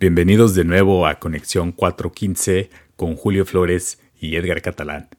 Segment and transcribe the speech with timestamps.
[0.00, 5.10] Bienvenidos de nuevo a Conexión 415 con Julio Flores y Edgar Catalán.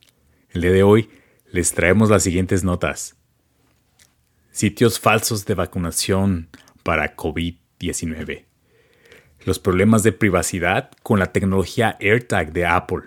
[0.49, 1.07] El día de hoy
[1.51, 3.15] les traemos las siguientes notas.
[4.49, 6.49] Sitios falsos de vacunación
[6.81, 8.45] para COVID-19.
[9.45, 13.01] Los problemas de privacidad con la tecnología AirTag de Apple.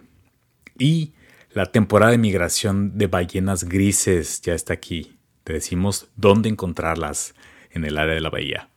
[0.79, 1.15] Y
[1.55, 5.19] la temporada de migración de ballenas grises ya está aquí.
[5.43, 7.35] Te decimos dónde encontrarlas
[7.73, 8.69] en el área de la bahía.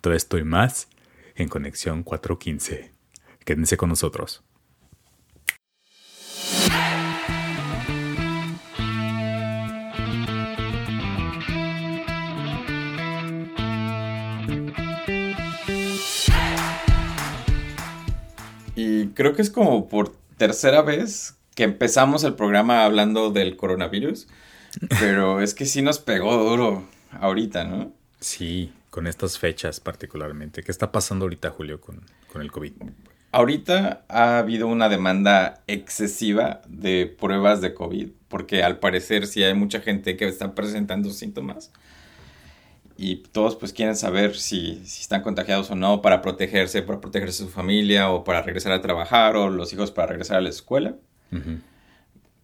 [0.00, 0.86] Todo esto y más
[1.34, 2.92] en Conexión 415.
[3.44, 4.42] Quédense con nosotros.
[18.76, 24.26] Y creo que es como por tercera vez que empezamos el programa hablando del coronavirus,
[24.98, 27.92] pero es que sí nos pegó duro ahorita, ¿no?
[28.18, 30.62] Sí, con estas fechas particularmente.
[30.62, 32.00] ¿Qué está pasando ahorita, Julio, con,
[32.40, 32.74] el COVID?
[33.32, 39.52] Ahorita ha habido una demanda excesiva de pruebas de COVID, porque al parecer sí hay
[39.54, 41.72] mucha gente que está presentando síntomas
[42.96, 47.48] y todos pues quieren saber si, están contagiados o no para protegerse, para protegerse su
[47.48, 50.94] familia o para regresar a trabajar o los hijos para regresar a la escuela.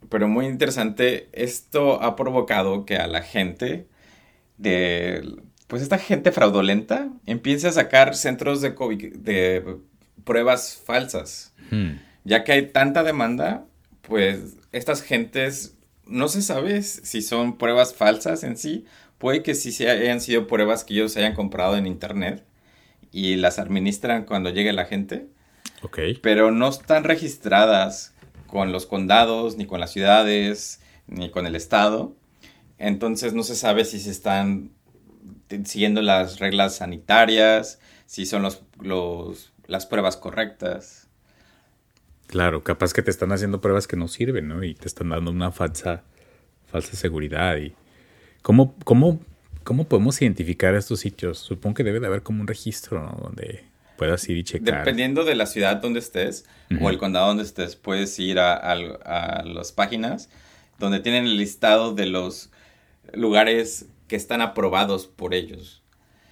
[0.08, 3.86] Pero muy interesante, esto ha provocado que a la gente
[4.58, 5.40] de,
[5.70, 9.78] pues esta gente fraudulenta empiece a sacar centros de, COVID, de
[10.24, 11.54] pruebas falsas.
[12.24, 13.64] Ya que hay tanta demanda,
[14.02, 18.84] pues estas gentes no se sabe si son pruebas falsas en sí
[19.20, 22.42] Puede que sí hayan sido pruebas que ellos hayan comprado en internet
[23.12, 25.26] y las administran cuando llegue la gente.
[25.82, 25.98] Ok.
[26.22, 28.14] Pero no están registradas
[28.46, 32.16] con los condados, ni con las ciudades, ni con el estado.
[32.78, 34.70] Entonces no se sabe si se están
[35.64, 41.08] siguiendo las reglas sanitarias, si son los, los, las pruebas correctas.
[42.26, 44.62] Claro, capaz que te están haciendo pruebas que no sirven, ¿no?
[44.62, 46.04] Y te están dando una falsa,
[46.70, 47.74] falsa seguridad y
[48.42, 49.20] ¿Cómo, cómo,
[49.64, 51.38] cómo podemos identificar estos sitios?
[51.38, 53.18] Supongo que debe de haber como un registro, ¿no?
[53.22, 53.64] Donde
[53.96, 54.78] puedas ir y checar.
[54.78, 56.46] Dependiendo de la ciudad donde estés
[56.80, 60.30] o el condado donde estés, puedes ir a, a, las páginas
[60.78, 62.50] donde tienen el listado de los
[63.12, 65.84] lugares que están aprobados por ellos.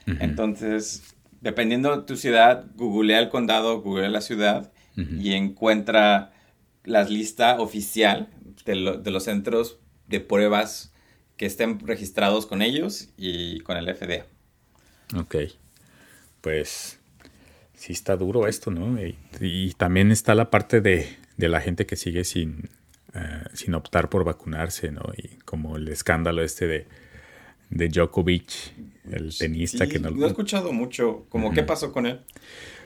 [0.05, 6.33] Entonces, dependiendo de tu ciudad, googlea el condado, googlea la ciudad y encuentra
[6.83, 8.31] la lista oficial
[8.65, 9.78] de, de los centros
[10.09, 10.93] de pruebas
[11.37, 14.27] que estén registrados con ellos y con el FDA.
[15.17, 15.37] Ok,
[16.41, 16.99] pues
[17.75, 18.99] sí está duro esto, ¿no?
[19.41, 22.71] Y, también está la parte de, la gente que sigue sin,
[23.15, 25.12] eh, sin optar por vacunarse, ¿no?
[25.17, 26.88] Y como el escándalo este de,
[27.71, 28.73] de Djokovic,
[29.11, 30.11] el tenista que no...
[30.11, 32.21] No he escuchado mucho, como qué pasó con él.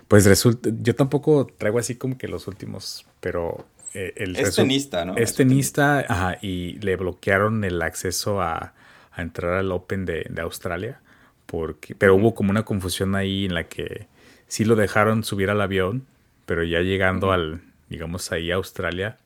[0.09, 5.17] Pues resulta, yo tampoco traigo así como que los últimos, pero eh, es tenista, ¿no?
[5.17, 8.75] Es tenista, ajá, y le bloquearon el acceso a,
[9.17, 11.01] entrar al Open de, Australia,
[11.47, 14.07] porque, pero hubo como una confusión ahí en la que
[14.49, 16.07] sí lo dejaron subir al avión,
[16.47, 17.61] pero ya llegando al,
[17.91, 19.19] digamos, ahí a Australia,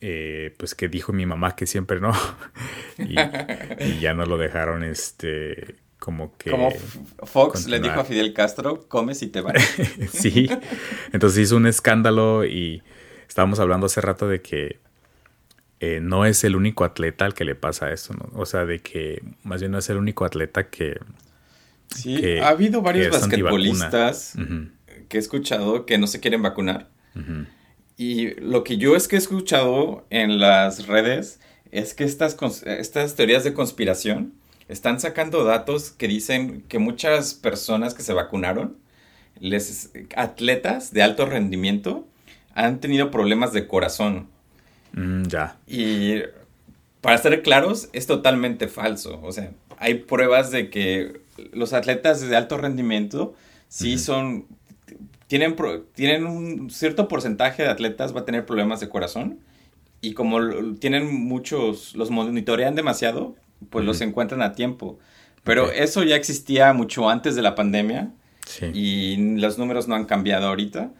[0.00, 2.12] eh, pues que dijo mi mamá que siempre no,
[2.98, 6.50] y, ya no lo dejaron, este, como que...
[6.50, 6.70] Como
[7.22, 9.54] Fox le dijo a Fidel Castro, comes y te vas.
[10.12, 10.48] sí,
[11.12, 12.82] entonces hizo un escándalo y
[13.28, 14.80] estábamos hablando hace rato de que
[15.80, 18.30] eh, no es el único atleta al que le pasa eso, ¿no?
[18.34, 20.98] O sea, de que más bien no es el único atleta que...
[21.88, 24.34] Sí, ha habido varios basquetbolistas
[25.08, 26.88] que he escuchado que no se quieren vacunar.
[27.96, 31.40] Y lo que yo es que he escuchado en las redes
[31.74, 34.32] es que estas, estas teorías de conspiración
[34.68, 38.76] están sacando datos que dicen que muchas personas que se vacunaron,
[39.40, 42.06] les, atletas de alto rendimiento,
[42.54, 44.28] han tenido problemas de corazón.
[44.92, 45.56] Mm, ya.
[45.66, 46.22] Y
[47.00, 49.20] para ser claros, es totalmente falso.
[49.24, 51.20] O sea, hay pruebas de que
[51.52, 53.34] los atletas de alto rendimiento
[53.68, 54.46] sí son.
[55.26, 55.56] Tienen,
[55.94, 59.40] tienen un cierto porcentaje de atletas va a tener problemas de corazón.
[60.04, 63.36] Y como tienen muchos, los monitorean demasiado,
[63.70, 64.98] pues los encuentran a tiempo.
[65.44, 68.10] Pero eso ya existía mucho antes de la pandemia.
[68.46, 68.66] Sí.
[68.74, 70.90] Y los números no han cambiado ahorita.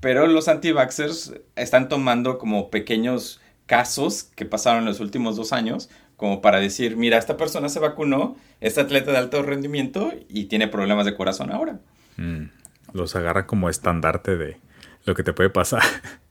[0.00, 5.90] Pero los anti-vaxxers están tomando como pequeños casos que pasaron en los últimos dos años,
[6.16, 10.68] como para decir, mira, esta persona se vacunó, es atleta de alto rendimiento y tiene
[10.68, 11.80] problemas de corazón ahora.
[12.16, 12.44] Mm,
[12.92, 14.56] los agarra como estandarte de
[15.04, 15.82] lo que te puede pasar.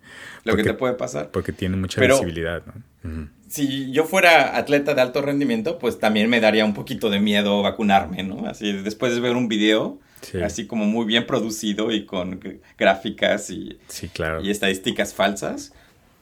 [0.43, 1.31] lo que te puede pasar.
[1.31, 3.29] Porque tiene mucha visibilidad, ¿no?
[3.47, 7.61] Si yo fuera atleta de alto rendimiento, pues también me daría un poquito de miedo
[7.61, 8.47] vacunarme, ¿no?
[8.47, 9.99] Así, después de ver un video,
[10.43, 12.39] así como muy bien producido y con
[12.77, 14.41] gráficas y, sí, claro.
[14.41, 15.73] y estadísticas falsas,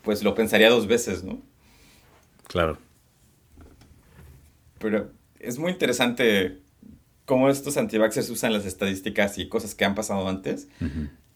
[0.02, 1.40] pues lo pensaría dos veces, ¿no?
[2.46, 2.78] Claro.
[4.78, 6.58] Pero es muy interesante
[7.24, 10.68] cómo estos antivaxxers usan las estadísticas y cosas que han pasado antes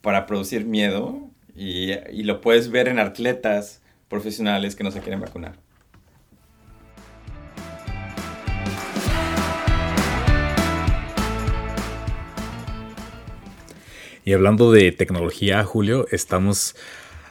[0.03, 5.55] para producir miedo y, lo puedes ver en atletas profesionales que no se quieren vacunar.
[14.25, 16.75] Y hablando de tecnología, Julio, estamos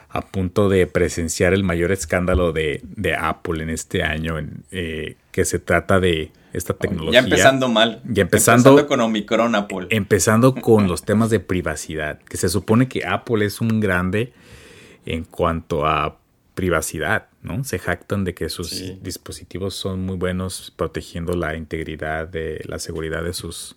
[0.07, 2.81] a punto de presenciar el mayor escándalo de,
[3.19, 4.37] Apple en este año,
[4.71, 7.21] eh, que se trata de esta tecnología.
[7.21, 8.01] Ya empezando mal.
[8.05, 9.87] Ya empezando, empezando con Omicron Apple.
[9.89, 14.33] Empezando con los temas de privacidad, que se supone que Apple es un grande
[15.05, 16.17] en cuanto a
[16.55, 17.63] privacidad, ¿no?
[17.63, 23.23] Se jactan de que sus dispositivos son muy buenos protegiendo la integridad de la seguridad
[23.23, 23.75] de sus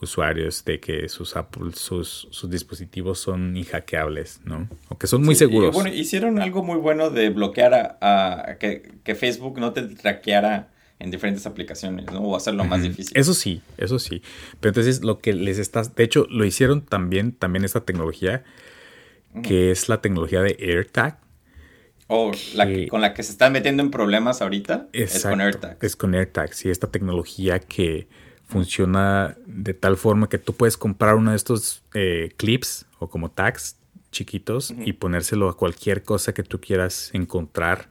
[0.00, 4.68] usuarios de que sus Apple, sus, sus dispositivos son inhackeables, ¿no?
[4.88, 5.74] O que son muy seguros.
[5.74, 10.68] bueno, hicieron algo muy bueno de bloquear a, que, que, Facebook no te traqueara
[11.00, 12.20] en diferentes aplicaciones, ¿no?
[12.20, 13.16] O hacerlo más difícil.
[13.16, 14.22] Eso sí, eso sí.
[14.60, 18.44] Pero entonces lo que les estás, de hecho, lo hicieron también, también esta tecnología,
[19.42, 21.18] que es la tecnología de AirTag.
[22.06, 25.78] O la con la que se están metiendo en problemas ahorita es con AirTag.
[25.80, 28.08] Es con AirTag, sí, esta tecnología que
[28.46, 33.30] funciona de tal forma que tú puedes comprar uno de estos eh, clips o como
[33.30, 33.76] tags
[34.10, 37.88] chiquitos y ponérselo a cualquier cosa que tú quieras encontrar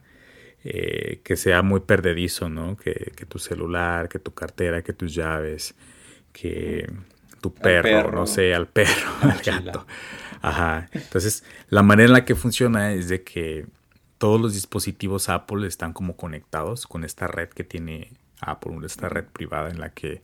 [0.64, 2.76] eh, que sea muy perdedizo, ¿no?
[2.76, 5.74] Que, tu celular, que tu cartera, que tus llaves,
[6.32, 6.90] que
[7.40, 9.86] tu perro, no sé, al perro, al gato.
[10.42, 10.88] Ajá.
[10.92, 13.66] Entonces, la manera en la que funciona es de que
[14.18, 19.24] todos los dispositivos Apple están como conectados con esta red que tiene Apple, esta red
[19.24, 20.22] privada en la que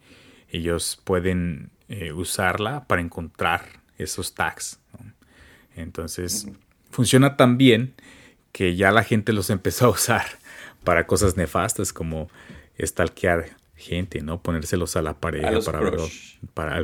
[0.50, 3.62] ellos pueden eh, usarla para encontrar
[3.97, 4.81] esos tags.
[5.75, 6.47] Entonces,
[6.91, 7.94] funciona tan bien
[8.56, 10.25] que ya la gente los empezó a usar
[10.82, 12.31] para cosas nefastas como
[12.82, 14.41] stalkear gente, ¿no?
[14.41, 15.91] Ponérselos a la pareja para,
[16.55, 16.82] para,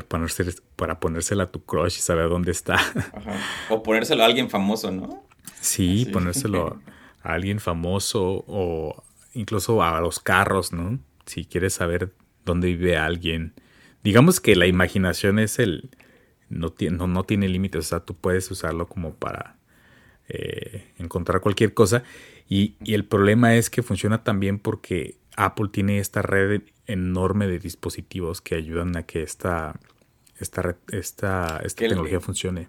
[0.77, 2.79] para ponérsela a tu crush y saber dónde está.
[3.71, 5.25] O ponérselo a alguien famoso, ¿no?
[5.63, 6.79] Sí, ponérselo
[7.23, 9.03] a alguien famoso o
[9.33, 10.99] incluso a los carros, ¿no?
[11.25, 12.13] Si quieres saber
[12.45, 13.55] dónde vive alguien.
[14.05, 15.89] Digamos que la imaginación es el...
[16.51, 19.57] No, no, no tiene límites, o sea, tú puedes usarlo como para
[20.29, 22.03] eh, encontrar cualquier cosa.
[22.49, 28.41] Y, el problema es que funciona también porque Apple tiene esta red enorme de dispositivos
[28.41, 29.79] que ayudan a que esta,
[30.39, 32.69] esta, esta, esta tecnología funcione.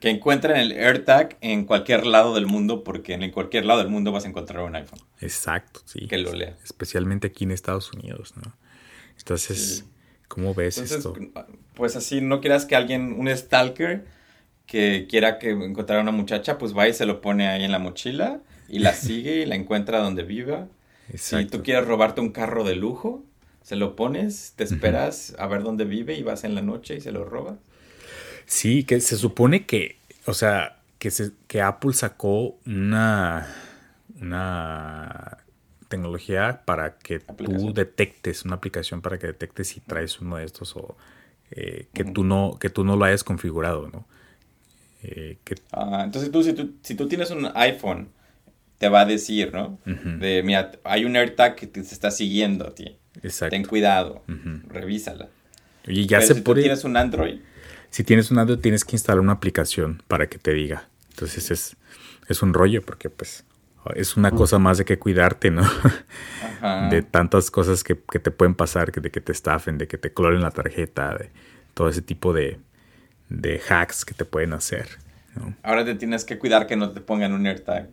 [0.00, 4.12] Que encuentren el AirTag en cualquier lado del mundo, porque en cualquier lado del mundo
[4.12, 4.98] vas a encontrar un iPhone.
[5.20, 6.08] Exacto, sí.
[6.08, 6.56] Que lo lea.
[6.64, 8.52] Especialmente aquí en Estados Unidos, ¿no?
[9.16, 9.86] Entonces,
[10.28, 11.14] ¿cómo ves esto?
[11.74, 14.04] Pues así, no quieras que alguien, un stalker,
[14.66, 17.72] que quiera que encontrar a una muchacha, pues va y se lo pone ahí en
[17.72, 20.68] la mochila y la sigue y la encuentra donde viva.
[21.14, 23.22] Si tú quieres robarte un carro de lujo,
[23.62, 27.00] se lo pones, te esperas a ver dónde vive y vas en la noche y
[27.00, 27.58] se lo robas.
[28.46, 33.46] Sí, que se supone que, o sea, que, se, que Apple sacó una,
[34.20, 35.38] una
[35.88, 40.76] tecnología para que tú detectes, una aplicación para que detectes si traes uno de estos
[40.76, 40.96] o
[41.50, 44.06] eh, que, tú no, que tú no lo hayas configurado, ¿no?
[45.02, 45.36] Eh,
[45.72, 48.08] ah, entonces tú si, tú, si tú tienes un iPhone,
[48.78, 49.78] te va a decir, ¿no?
[49.84, 52.96] De, mira, hay un AirTag que te está siguiendo a ti.
[53.22, 53.50] Exacto.
[53.50, 54.24] Ten cuidado,
[54.68, 55.28] revísala.
[55.86, 57.40] Y ya se si tú tienes un Android.
[57.90, 60.88] Si tienes un Android, tienes que instalar una aplicación para que te diga.
[61.10, 61.76] Entonces es,
[62.28, 63.44] es un rollo porque pues
[63.94, 65.62] es una cosa más de que cuidarte, ¿no?
[66.90, 70.42] De tantas cosas que, te pueden pasar, de que te estafen, de que te cloren
[70.42, 71.30] la tarjeta, de
[71.74, 72.60] todo ese tipo de,
[73.68, 74.88] hacks que te pueden hacer.
[75.62, 77.88] Ahora te tienes que cuidar que no te pongan un AirTag.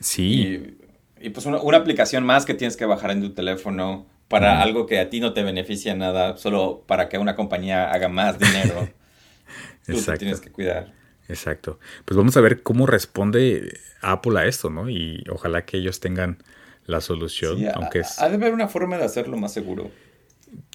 [0.00, 0.76] Sí.
[1.20, 5.00] Y, pues una, aplicación más que tienes que bajar en tu teléfono para algo que
[5.00, 8.88] a ti no te beneficia nada, solo para que una compañía haga más dinero.
[9.86, 10.92] Tú te tienes que cuidar.
[11.28, 11.78] Exacto.
[12.04, 14.88] Pues vamos a ver cómo responde Apple a esto, ¿no?
[14.90, 16.42] Y ojalá que ellos tengan
[16.86, 19.90] la solución, aunque ha, ha de haber una forma de hacerlo más seguro.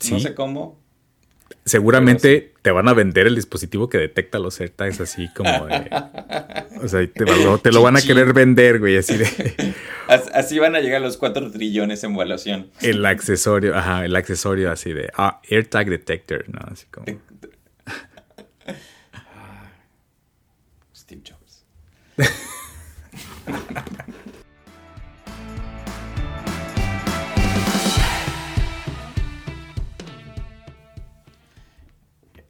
[0.09, 0.82] No sé cómo.
[1.65, 5.89] Seguramente te van a vender el dispositivo que detecta los AirTags así como de...
[6.81, 9.73] o sea, te, lo, van a querer vender, güey, así de...
[10.33, 12.69] así van a llegar los 4 trillones en evaluación.
[12.81, 15.09] El accesorio, ajá, el accesorio así de...
[15.15, 16.59] Ah, AirTag Detector, ¿no?
[16.69, 17.05] Así como...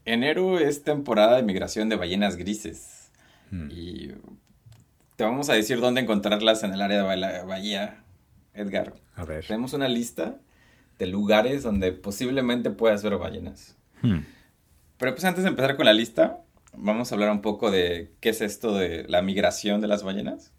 [0.06, 3.12] enero es temporada de migración de ballenas grises.
[3.52, 3.68] Mm.
[3.72, 4.12] Y
[5.16, 8.04] te vamos a decir dónde encontrarlas en el área de la bahía,
[8.54, 8.96] Edgar.
[9.16, 9.46] A ver.
[9.46, 10.40] Tenemos una lista
[11.00, 13.78] de lugares donde posiblemente puedas ver ballenas.
[14.02, 14.20] Hmm.
[14.98, 16.40] Pero pues antes de empezar con la lista,
[16.76, 20.52] vamos a hablar un poco de qué es esto de la migración de las ballenas.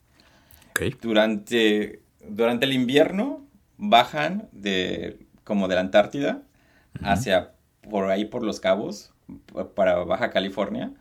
[0.70, 1.00] Ok.
[1.00, 3.46] Durante, durante el invierno
[3.76, 6.42] bajan de como de la Antártida
[7.02, 7.52] hacia
[7.90, 9.13] por ahí por los cabos
[9.74, 10.92] para Baja California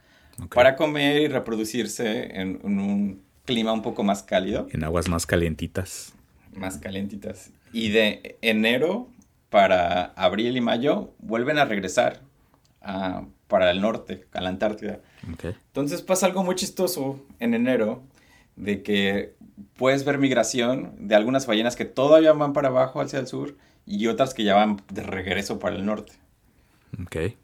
[0.43, 0.53] ok.
[0.53, 5.25] para comer y reproducirse en, en un clima un poco más cálido, En aguas más
[5.25, 6.13] calientitas.
[6.55, 7.51] más calientitas.
[7.73, 9.09] Y de enero
[9.49, 12.21] para abril y mayo vuelven a regresar
[12.81, 14.99] a- para el norte, a la Antártida.
[15.31, 15.45] Ok.
[15.67, 18.01] Entonces pasa algo muy chistoso en enero
[18.55, 19.35] de que
[19.75, 24.07] puedes ver migración de algunas ballenas que todavía van para abajo hacia el sur y
[24.07, 26.13] otras que ya van de regreso para el norte.
[27.01, 27.35] Ok.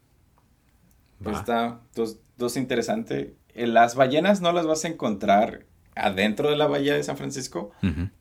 [1.23, 1.39] Pues Va.
[1.39, 3.35] está dos, dos interesante.
[3.53, 7.71] Eh, Las ballenas no las vas a encontrar adentro de la bahía de San Francisco.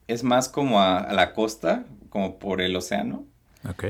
[0.09, 3.25] Es más como a, a la costa, como por el océano.
[3.69, 3.85] Ok.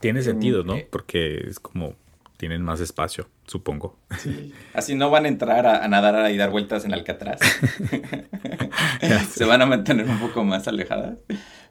[0.00, 0.74] Tiene sentido, ¿no?
[0.74, 0.88] eh.
[0.90, 1.94] Porque es como
[2.38, 3.96] tienen más espacio, supongo.
[4.74, 7.40] Así no van a entrar a, a nadar y dar vueltas en Alcatraz.
[9.30, 11.16] Se van a mantener un poco más alejadas.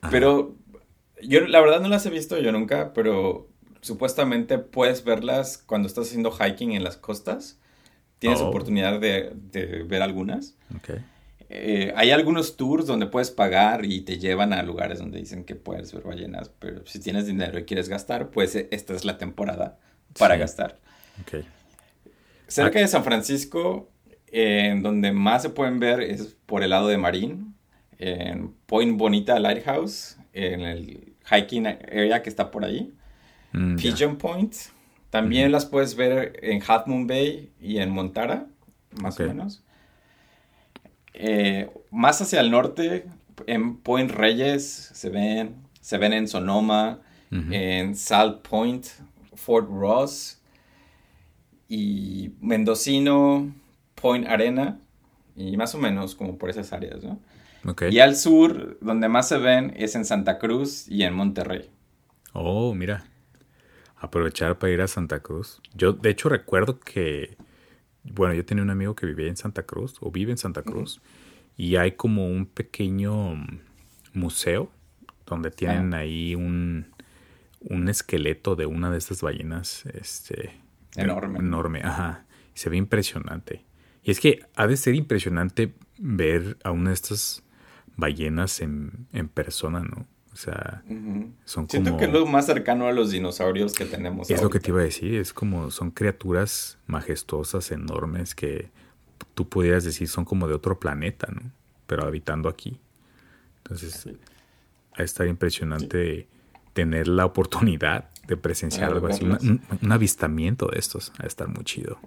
[0.10, 0.56] Pero
[1.22, 3.48] yo la verdad no las he visto yo nunca, pero
[3.86, 7.60] supuestamente puedes verlas cuando estás haciendo hiking en las costas.
[8.20, 8.48] Tienes Oh.
[8.48, 10.56] oportunidad de, de ver algunas.
[11.50, 15.54] Eh, hay algunos tours donde puedes pagar y te llevan a lugares donde dicen que
[15.56, 19.18] puedes ver ballenas, pero si tienes dinero y quieres gastar, pues eh, esta es la
[19.20, 19.78] temporada
[20.18, 20.40] para Sí.
[20.40, 20.80] gastar.
[22.48, 23.90] Cerca de San Francisco,
[24.28, 27.56] en donde más se pueden ver es por el lado de Marín,
[28.00, 32.94] en Point Bonita Lighthouse, en el hiking area que está por ahí.
[33.56, 33.78] Mm.
[33.78, 34.54] Pigeon Point.
[35.10, 38.48] También las puedes ver en Half Moon Bay y en Montara,
[39.02, 39.64] más o menos.
[41.14, 43.06] Eh, más hacia el norte,
[43.48, 47.00] en Point Reyes se ven, se ven en Sonoma,
[47.32, 48.86] en Salt Point,
[49.34, 50.42] Fort Ross
[51.68, 53.54] y Mendocino,
[53.96, 54.80] Point Arena
[55.36, 57.20] y más o menos como por esas áreas, ¿no?
[57.66, 57.84] Ok.
[57.90, 61.70] Y al sur, donde más se ven es en Santa Cruz y en Monterrey.
[62.34, 63.06] Oh, mira.
[64.06, 65.62] Aprovechar para ir a Santa Cruz.
[65.74, 67.38] Yo, de hecho, recuerdo que,
[68.04, 71.02] bueno, yo tenía un amigo que vivía en Santa Cruz, o vive en Santa Cruz,
[71.58, 73.60] y hay como un pequeño mm,
[74.14, 74.72] museo
[75.26, 76.86] donde tienen ahí un,
[77.62, 80.54] un esqueleto de una de estas ballenas, este...
[80.96, 81.40] Enorme.
[81.40, 82.26] Enorme, ajá.
[82.54, 83.66] Se ve impresionante.
[84.04, 87.44] Y es que ha de ser impresionante ver a una de estas
[87.98, 90.08] ballenas en, en persona, ¿no?
[90.36, 91.32] O sea, Ujú.
[91.46, 91.98] son Siento como...
[91.98, 94.30] que es lo más cercano a los dinosaurios que tenemos.
[94.30, 98.70] Es lo que te iba a decir, es como son criaturas majestuosas, enormes, que
[99.34, 101.42] tú pudieras decir son como de otro planeta, ¿no?
[101.88, 102.78] Pero habitando aquí.
[103.64, 104.10] Entonces,
[104.94, 106.28] ha de estar impresionante
[106.74, 111.30] tener la oportunidad de presenciar algo así, una- un, un avistamiento de estos, ha de
[111.30, 111.98] estar muy chido.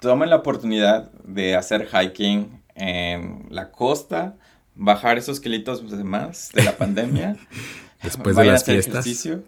[0.00, 4.34] Tomen la oportunidad de hacer hiking en la costa,
[4.74, 7.36] bajar esos kilitos de más de la pandemia.
[8.02, 9.06] Después de a las hacer fiestas.
[9.06, 9.44] ejercicio,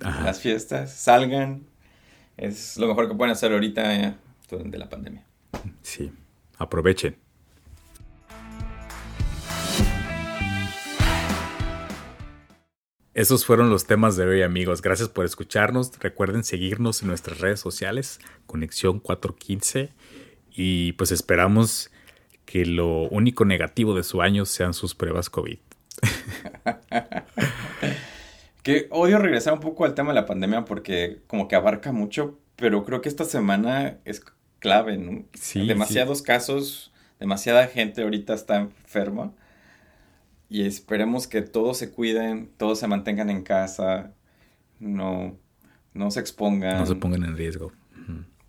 [0.00, 0.22] Ajá.
[0.24, 1.64] las fiestas, salgan.
[2.36, 4.14] Es lo mejor que pueden hacer ahorita eh,
[4.48, 5.24] durante la pandemia.
[5.82, 6.12] Sí,
[6.58, 7.16] aprovechen.
[13.14, 14.82] Esos fueron los temas de hoy amigos.
[14.82, 15.98] Gracias por escucharnos.
[16.00, 19.90] Recuerden seguirnos en nuestras redes sociales, Conexión 415.
[20.50, 21.90] Y pues esperamos
[22.46, 25.58] que lo único negativo de su año sean sus pruebas COVID.
[28.62, 32.36] Que odio regresar un poco al tema de la pandemia porque como que abarca mucho,
[32.56, 34.24] pero creo que esta semana es
[34.58, 35.24] clave, ¿no?
[35.34, 39.32] Sí, Demasiados casos, demasiada gente ahorita está enferma
[40.48, 44.12] y esperemos que todos se cuiden, todos se mantengan en casa,
[44.80, 45.38] no,
[45.94, 47.72] no se expongan, No se pongan en riesgo.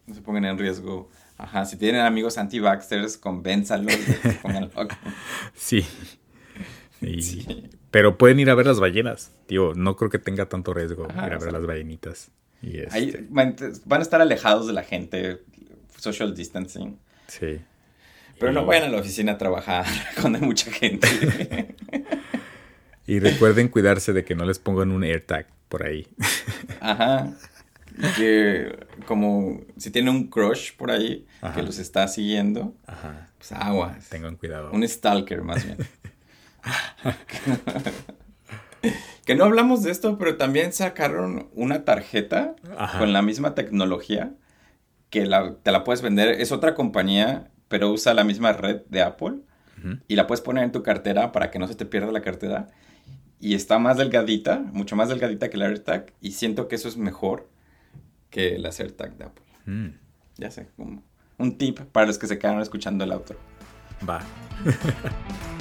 [0.08, 1.10] No se pongan en riesgo.
[1.38, 4.70] Ajá, si tienen amigos anti-vaxxers, convénzalos de que se pongan.
[5.56, 5.86] Sí.
[7.02, 7.70] Y- Sí.
[7.92, 9.32] Pero pueden ir a ver las ballenas.
[9.46, 12.32] Tío, no creo que tenga tanto riesgo Ajá, ir a ver sea, las ballenitas.
[12.62, 15.42] Y Ahí este, van van a estar alejados de la gente,
[15.98, 16.98] social distancing.
[17.28, 17.60] sí.
[18.40, 19.86] Pero no vayan a la oficina a trabajar
[20.22, 21.08] cuando hay mucha gente.
[23.08, 26.06] Y recuerden cuidarse de que no les pongan un AirTag por ahí.
[26.82, 27.32] Ajá.
[28.16, 31.56] Que como si tienen un crush por ahí Ajá.
[31.56, 33.30] que los está siguiendo, Ajá.
[33.38, 34.08] pues aguas.
[34.10, 34.72] Tengan cuidado.
[34.72, 35.78] Un stalker más bien.
[39.26, 42.56] que no hablamos de esto, pero también sacaron una tarjeta
[43.00, 44.34] con la misma tecnología
[45.10, 45.22] que
[45.64, 46.40] te la puedes vender.
[46.42, 49.40] Es otra compañía, pero usa la misma red de Apple.
[50.08, 52.68] Y la puedes poner en tu cartera para que no se te pierda la cartera.
[53.40, 56.14] Y está más delgadita, mucho más delgadita que la AirTag.
[56.20, 57.48] Y siento que eso es mejor
[58.30, 58.72] que la
[59.18, 59.46] de Apple.
[59.66, 59.90] Mm.
[60.38, 61.04] Ya sé, como
[61.38, 63.36] un tip para los que se quedan escuchando el auto.
[64.08, 64.22] Va.